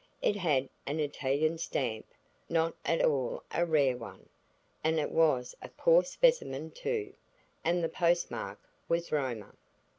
[0.23, 4.27] It had an Italian stamp–not at all a rare one,
[4.83, 7.13] and it was a poor specimen too,
[7.63, 8.57] and the post mark
[8.89, 9.53] was Roma.